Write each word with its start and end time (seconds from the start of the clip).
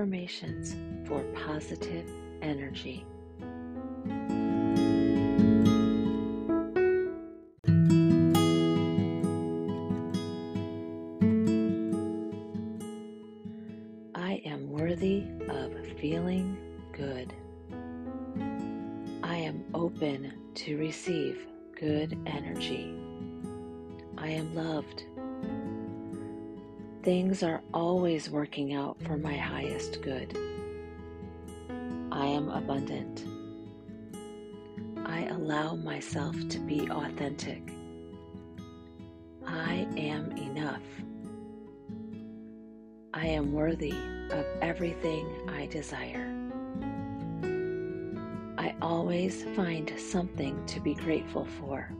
affirmations 0.00 0.76
for 1.06 1.22
positive 1.34 2.10
energy. 2.40 3.04
I 14.14 14.40
am 14.46 14.70
worthy 14.70 15.26
of 15.50 15.74
feeling 16.00 16.56
good. 16.94 17.34
I 19.22 19.36
am 19.36 19.62
open 19.74 20.32
to 20.54 20.78
receive 20.78 21.46
good 21.78 22.18
energy. 22.24 22.94
I 24.16 24.28
am 24.28 24.54
loved. 24.54 25.04
Things 27.02 27.42
are 27.42 27.62
always 27.72 28.28
working 28.28 28.74
out 28.74 29.00
for 29.02 29.16
my 29.16 29.34
highest 29.34 30.02
good. 30.02 30.36
I 32.12 32.26
am 32.26 32.50
abundant. 32.50 33.24
I 35.06 35.24
allow 35.28 35.76
myself 35.76 36.36
to 36.50 36.58
be 36.58 36.90
authentic. 36.90 37.62
I 39.46 39.88
am 39.96 40.32
enough. 40.32 40.82
I 43.14 43.28
am 43.28 43.54
worthy 43.54 43.94
of 44.30 44.44
everything 44.60 45.26
I 45.48 45.66
desire. 45.66 46.36
I 48.58 48.74
always 48.82 49.44
find 49.56 49.90
something 49.98 50.66
to 50.66 50.80
be 50.80 50.92
grateful 50.92 51.46
for. 51.46 51.90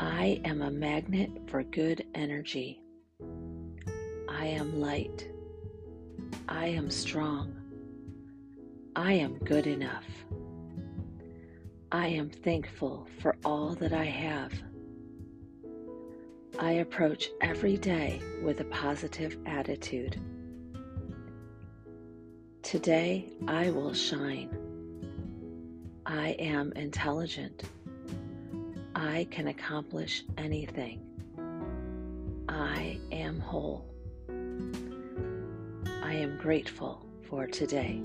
I 0.00 0.40
am 0.44 0.62
a 0.62 0.70
magnet 0.70 1.30
for 1.48 1.64
good 1.64 2.06
energy. 2.14 2.80
I 4.28 4.46
am 4.46 4.80
light. 4.80 5.28
I 6.48 6.66
am 6.66 6.88
strong. 6.88 7.56
I 8.94 9.14
am 9.14 9.38
good 9.38 9.66
enough. 9.66 10.04
I 11.90 12.06
am 12.06 12.30
thankful 12.30 13.08
for 13.20 13.36
all 13.44 13.74
that 13.76 13.92
I 13.92 14.04
have. 14.04 14.52
I 16.60 16.72
approach 16.72 17.30
every 17.40 17.76
day 17.76 18.20
with 18.42 18.60
a 18.60 18.64
positive 18.66 19.36
attitude. 19.46 20.20
Today 22.62 23.32
I 23.48 23.70
will 23.70 23.94
shine. 23.94 24.56
I 26.06 26.30
am 26.38 26.72
intelligent. 26.72 27.64
I 29.08 29.24
can 29.30 29.48
accomplish 29.48 30.22
anything. 30.36 31.00
I 32.46 33.00
am 33.10 33.40
whole. 33.40 33.86
I 36.02 36.12
am 36.12 36.36
grateful 36.36 37.06
for 37.26 37.46
today. 37.46 38.02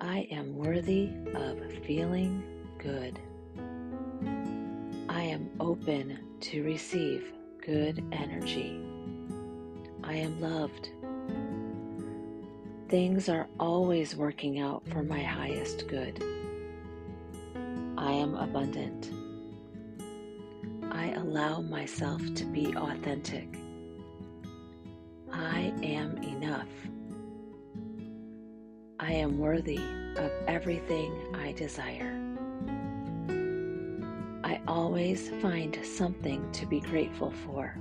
I 0.00 0.26
am 0.32 0.56
worthy 0.56 1.10
of 1.36 1.60
feeling 1.86 2.42
good. 2.78 3.20
I 5.08 5.22
am 5.22 5.48
open 5.60 6.18
to 6.40 6.64
receive 6.64 7.32
good 7.64 8.04
energy. 8.10 8.95
I 10.08 10.14
am 10.14 10.40
loved. 10.40 10.90
Things 12.88 13.28
are 13.28 13.48
always 13.58 14.14
working 14.14 14.60
out 14.60 14.86
for 14.88 15.02
my 15.02 15.20
highest 15.20 15.88
good. 15.88 16.22
I 17.98 18.12
am 18.12 18.36
abundant. 18.36 19.10
I 20.92 21.10
allow 21.14 21.60
myself 21.60 22.22
to 22.36 22.44
be 22.44 22.72
authentic. 22.76 23.48
I 25.32 25.72
am 25.82 26.18
enough. 26.18 26.68
I 29.00 29.12
am 29.12 29.38
worthy 29.38 29.80
of 30.16 30.30
everything 30.46 31.12
I 31.34 31.50
desire. 31.50 32.14
I 34.44 34.60
always 34.68 35.30
find 35.42 35.76
something 35.84 36.48
to 36.52 36.66
be 36.66 36.78
grateful 36.78 37.32
for. 37.44 37.76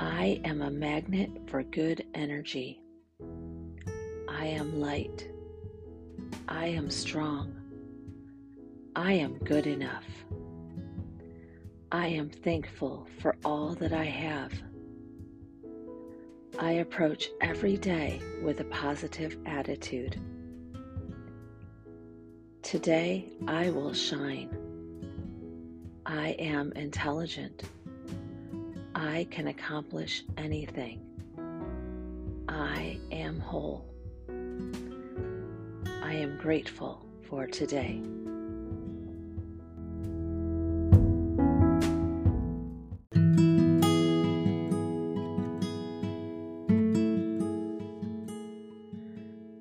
I 0.00 0.40
am 0.44 0.62
a 0.62 0.70
magnet 0.70 1.30
for 1.48 1.64
good 1.64 2.06
energy. 2.14 2.80
I 4.28 4.46
am 4.46 4.80
light. 4.80 5.28
I 6.46 6.66
am 6.66 6.88
strong. 6.88 7.54
I 8.94 9.14
am 9.14 9.38
good 9.38 9.66
enough. 9.66 10.04
I 11.90 12.06
am 12.06 12.30
thankful 12.30 13.08
for 13.20 13.34
all 13.44 13.74
that 13.74 13.92
I 13.92 14.04
have. 14.04 14.52
I 16.60 16.72
approach 16.72 17.28
every 17.40 17.76
day 17.76 18.20
with 18.42 18.60
a 18.60 18.64
positive 18.64 19.36
attitude. 19.46 20.20
Today 22.62 23.32
I 23.48 23.70
will 23.70 23.94
shine. 23.94 24.56
I 26.06 26.30
am 26.38 26.72
intelligent. 26.72 27.64
I 29.00 29.28
can 29.30 29.46
accomplish 29.46 30.24
anything. 30.36 31.00
I 32.48 32.98
am 33.12 33.38
whole. 33.38 33.86
I 36.02 36.14
am 36.14 36.36
grateful 36.36 37.06
for 37.28 37.46
today. 37.46 38.02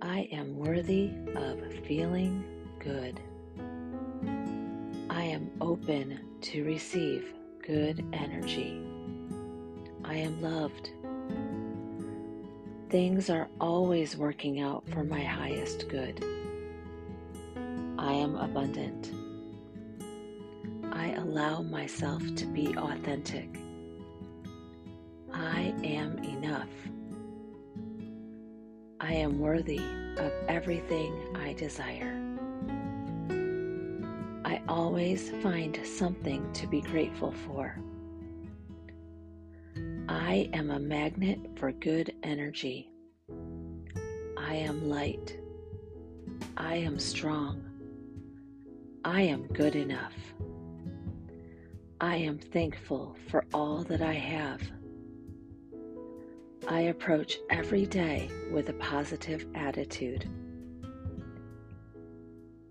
I 0.01 0.27
am 0.31 0.57
worthy 0.57 1.11
of 1.35 1.59
feeling 1.85 2.43
good. 2.79 3.19
I 5.11 5.21
am 5.21 5.51
open 5.61 6.21
to 6.41 6.63
receive 6.65 7.35
good 7.61 8.03
energy. 8.13 8.96
I 10.07 10.15
am 10.15 10.41
loved. 10.41 10.91
Things 12.89 13.29
are 13.29 13.49
always 13.59 14.15
working 14.15 14.61
out 14.61 14.87
for 14.87 15.03
my 15.03 15.21
highest 15.21 15.89
good. 15.89 16.23
I 17.99 18.13
am 18.13 18.37
abundant. 18.37 19.11
I 20.93 21.09
allow 21.15 21.61
myself 21.61 22.23
to 22.35 22.45
be 22.45 22.73
authentic. 22.77 23.59
I 25.33 25.73
am 25.83 26.17
enough. 26.19 26.69
I 29.01 29.13
am 29.13 29.39
worthy 29.39 29.81
of 30.17 30.31
everything 30.47 31.13
I 31.35 31.51
desire. 31.51 32.17
I 34.45 34.61
always 34.69 35.31
find 35.43 35.77
something 35.85 36.49
to 36.53 36.65
be 36.67 36.79
grateful 36.79 37.33
for. 37.45 37.77
I 40.09 40.49
am 40.53 40.71
a 40.71 40.79
magnet 40.79 41.39
for 41.57 41.73
good 41.73 42.15
energy. 42.23 42.89
I 44.37 44.55
am 44.55 44.89
light. 44.89 45.37
I 46.55 46.75
am 46.75 46.97
strong. 46.97 47.61
I 49.03 49.21
am 49.23 49.47
good 49.47 49.75
enough. 49.75 50.13
I 51.99 52.15
am 52.15 52.37
thankful 52.37 53.17
for 53.29 53.43
all 53.53 53.83
that 53.83 54.01
I 54.01 54.13
have. 54.13 54.61
I 56.69 56.81
approach 56.81 57.37
every 57.49 57.85
day 57.85 58.29
with 58.51 58.69
a 58.69 58.73
positive 58.73 59.45
attitude. 59.55 60.29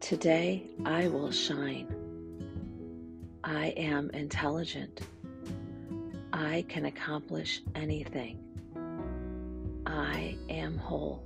Today 0.00 0.71
I 0.87 1.09
will 1.09 1.32
shine. 1.32 1.94
I 3.44 3.69
am 3.77 4.11
intelligent. 4.11 5.03
I 6.38 6.67
can 6.69 6.85
accomplish 6.85 7.62
anything. 7.75 8.38
I 9.87 10.37
am 10.50 10.77
whole. 10.77 11.25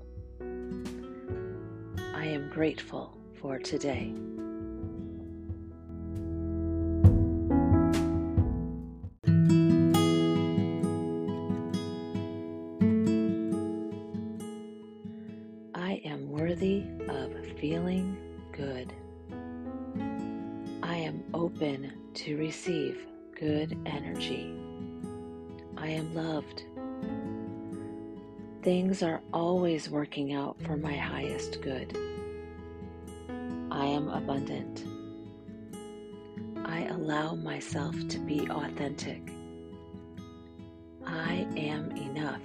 I 2.15 2.27
am 2.27 2.49
grateful 2.49 3.19
for 3.41 3.59
today. 3.59 4.15
I 15.75 16.01
am 16.05 16.31
worthy 16.31 16.85
of 17.09 17.33
feeling 17.59 18.17
good. 18.53 18.93
I 20.85 20.95
am 20.95 21.25
open 21.35 21.95
to 22.15 22.37
receive 22.37 23.09
good 23.35 23.77
energy. 23.87 24.70
I 25.81 25.89
am 25.89 26.15
loved. 26.15 26.65
Things 28.63 29.03
are 29.03 29.23
always 29.33 29.89
working 29.89 30.35
out 30.35 30.61
for 30.61 30.77
my 30.77 30.95
highest 30.95 31.63
good. 31.63 31.97
I 33.71 33.87
am 33.87 34.09
abundant. 34.09 34.85
I 36.67 36.83
allow 36.85 37.35
myself 37.35 37.97
to 38.09 38.19
be 38.19 38.47
authentic. 38.51 39.33
I 41.07 41.47
am 41.57 41.91
enough. 41.93 42.43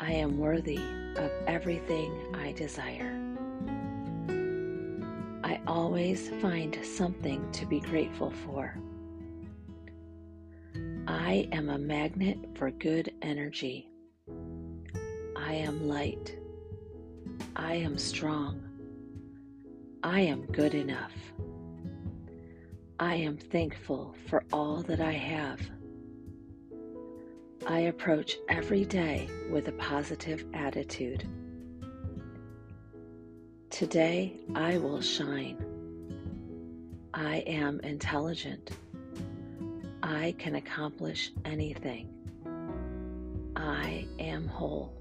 I 0.00 0.10
am 0.10 0.38
worthy 0.38 0.80
of 1.16 1.30
everything 1.46 2.34
I 2.34 2.50
desire. 2.50 3.12
I 5.44 5.60
always 5.68 6.30
find 6.42 6.76
something 6.84 7.48
to 7.52 7.64
be 7.64 7.78
grateful 7.78 8.32
for. 8.32 8.76
I 11.08 11.48
am 11.52 11.68
a 11.68 11.78
magnet 11.78 12.38
for 12.56 12.70
good 12.72 13.14
energy. 13.22 13.88
I 15.36 15.52
am 15.54 15.86
light. 15.86 16.36
I 17.54 17.74
am 17.74 17.96
strong. 17.96 18.60
I 20.02 20.20
am 20.20 20.46
good 20.46 20.74
enough. 20.74 21.12
I 22.98 23.14
am 23.14 23.36
thankful 23.36 24.16
for 24.28 24.42
all 24.52 24.82
that 24.82 25.00
I 25.00 25.12
have. 25.12 25.60
I 27.68 27.80
approach 27.80 28.36
every 28.48 28.84
day 28.84 29.28
with 29.50 29.68
a 29.68 29.72
positive 29.72 30.44
attitude. 30.54 31.28
Today 33.70 34.40
I 34.56 34.78
will 34.78 35.00
shine. 35.00 35.64
I 37.14 37.38
am 37.46 37.78
intelligent. 37.80 38.72
I 40.08 40.36
can 40.38 40.54
accomplish 40.54 41.32
anything. 41.44 42.08
I 43.56 44.06
am 44.20 44.46
whole. 44.46 44.94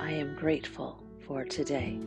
I 0.00 0.12
am 0.12 0.34
grateful 0.34 1.02
for 1.26 1.44
today. 1.44 2.00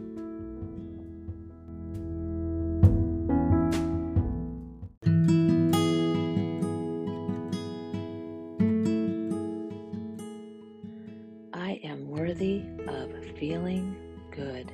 I 11.54 11.80
am 11.84 12.10
worthy 12.10 12.64
of 12.88 13.12
feeling 13.38 13.96
good. 14.32 14.72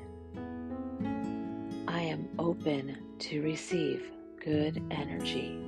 I 1.90 2.00
am 2.04 2.30
open 2.40 2.98
to 3.20 3.42
receive 3.42 4.10
good 4.42 4.82
energy. 4.92 5.65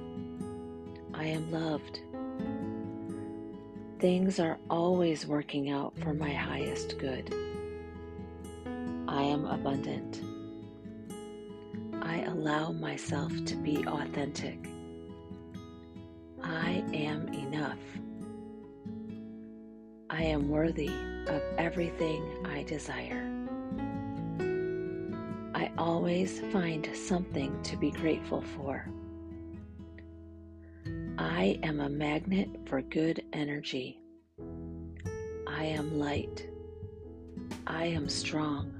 I 1.17 1.25
am 1.25 1.51
loved. 1.51 2.01
Things 3.99 4.39
are 4.39 4.59
always 4.69 5.25
working 5.25 5.71
out 5.71 5.97
for 5.97 6.13
my 6.13 6.31
highest 6.31 6.99
good. 6.99 7.33
I 9.07 9.23
am 9.23 9.45
abundant. 9.45 10.21
I 12.03 12.21
allow 12.21 12.71
myself 12.71 13.33
to 13.45 13.55
be 13.55 13.83
authentic. 13.87 14.69
I 16.43 16.83
am 16.93 17.27
enough. 17.33 17.79
I 20.11 20.21
am 20.21 20.49
worthy 20.49 20.91
of 21.27 21.41
everything 21.57 22.23
I 22.45 22.61
desire. 22.61 23.23
I 25.55 25.71
always 25.79 26.41
find 26.51 26.87
something 26.95 27.59
to 27.63 27.75
be 27.75 27.89
grateful 27.89 28.41
for. 28.41 28.87
I 31.37 31.59
am 31.61 31.81
a 31.81 31.87
magnet 31.87 32.49
for 32.65 32.81
good 32.81 33.23
energy. 33.31 34.01
I 35.45 35.65
am 35.65 35.99
light. 35.99 36.49
I 37.67 37.85
am 37.85 38.09
strong. 38.09 38.73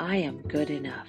I 0.00 0.16
am 0.16 0.42
good 0.42 0.68
enough. 0.68 1.06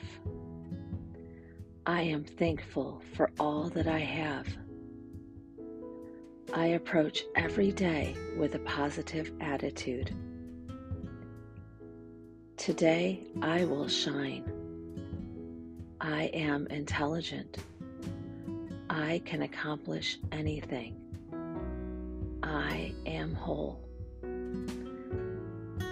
I 1.87 2.03
am 2.03 2.23
thankful 2.23 3.01
for 3.15 3.31
all 3.39 3.69
that 3.69 3.87
I 3.87 3.97
have. 3.97 4.45
I 6.53 6.67
approach 6.67 7.23
every 7.35 7.71
day 7.71 8.15
with 8.37 8.53
a 8.53 8.59
positive 8.59 9.31
attitude. 9.41 10.15
Today 12.55 13.25
I 13.41 13.65
will 13.65 13.87
shine. 13.87 14.45
I 15.99 16.25
am 16.25 16.67
intelligent. 16.67 17.57
I 18.95 19.23
can 19.25 19.41
accomplish 19.41 20.19
anything. 20.31 20.95
I 22.43 22.93
am 23.07 23.33
whole. 23.33 23.83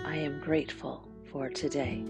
I 0.06 0.16
am 0.18 0.40
grateful 0.40 1.08
for 1.32 1.50
today. 1.50 2.06